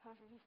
[0.00, 0.40] Harvey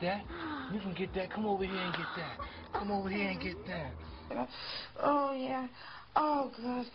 [0.00, 0.74] get that.
[0.74, 1.30] You can get that.
[1.30, 2.78] Come over here and get that.
[2.78, 4.48] Come over here and get that.
[5.02, 5.66] Oh, yeah.
[6.16, 6.86] Oh, God.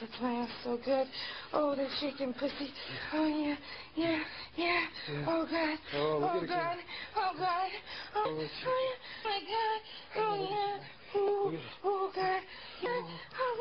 [0.00, 1.06] You fucking so good.
[1.52, 2.72] Oh, the chicken pussy.
[3.12, 3.56] Oh, yeah.
[3.94, 4.20] Yeah.
[4.56, 4.86] Yeah.
[5.26, 5.78] Oh, God.
[5.94, 6.76] Oh, oh, God.
[7.16, 7.70] Oh, God.
[8.14, 9.30] Oh, Oh, oh, yeah.
[9.30, 9.80] My God.
[10.16, 10.78] Oh, oh yeah.
[11.14, 11.66] Oh, Look at it.
[11.84, 12.42] oh, God.
[12.84, 13.06] Oh,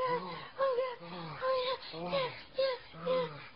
[0.08, 0.32] God.
[0.60, 0.98] Oh, God.
[1.02, 1.14] Oh.
[1.14, 2.12] oh, oh yeah.
[2.12, 2.30] Yeah.
[2.58, 3.14] Yeah.
[3.14, 3.51] Yeah.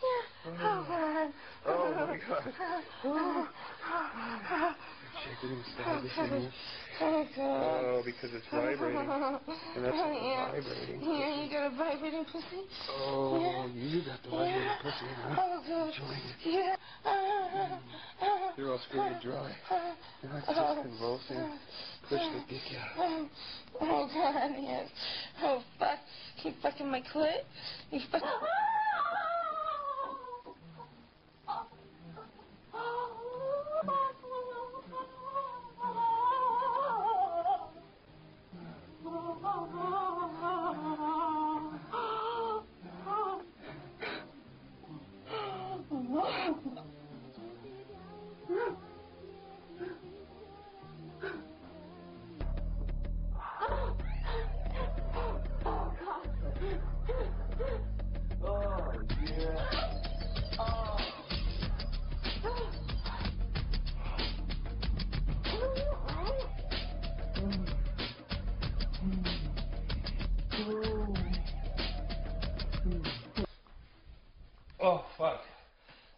[2.46, 2.84] Oh, God.
[3.06, 4.76] Oh, my God.
[4.76, 4.76] Oh,
[5.24, 6.52] Shake it inside the God.
[7.02, 8.98] Oh, Oh, because it's vibrating.
[9.00, 10.52] And that's Oh, yeah.
[10.52, 11.02] vibrating.
[11.02, 12.62] Yeah, you got a vibrating pussy?
[12.90, 13.66] Oh, Yeah.
[13.74, 14.78] you got the vibrating Yeah.
[14.82, 15.36] pussy, huh?
[15.40, 15.88] Oh, God.
[15.90, 16.36] Enjoying it.
[16.46, 17.80] Yeah.
[18.58, 19.56] You're all squirted dry.
[20.24, 20.82] Now it's just oh.
[20.84, 21.60] convulsing.
[22.08, 22.92] Push the dick out.
[22.98, 23.30] Oh,
[23.82, 24.90] oh, God, yes.
[25.42, 26.00] Oh, fuck.
[26.44, 27.44] You fucking my clit?
[27.92, 28.30] You fucking...
[28.30, 28.65] Ah!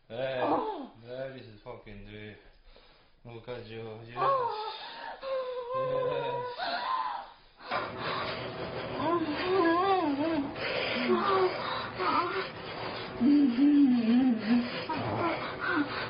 [0.09, 0.89] Hey, oh.
[1.05, 2.37] hey, this is fucking dude.
[3.25, 3.83] Look at you.
[4.07, 4.23] Yes.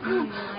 [0.10, 0.54] Yes.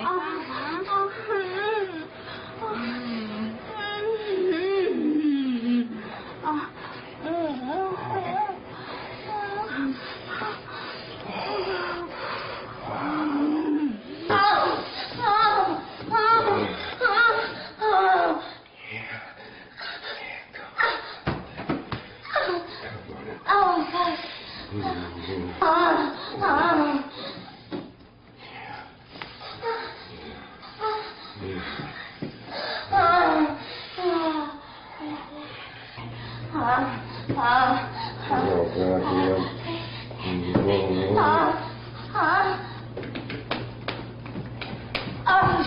[45.31, 45.63] Oh,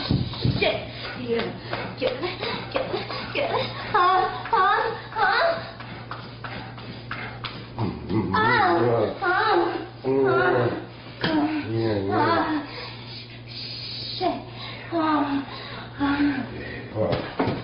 [0.60, 0.78] shit.
[1.22, 1.46] Yeah.
[2.00, 3.70] Get it, get it, get it.
[3.92, 4.41] Huh,
[8.82, 8.90] 啊
[14.92, 15.38] 啊
[16.00, 16.06] 啊
[16.96, 17.61] 啊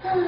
[0.00, 0.20] Right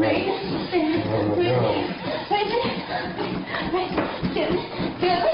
[0.02, 0.66] Right
[4.34, 4.50] there.
[4.52, 5.31] Right there.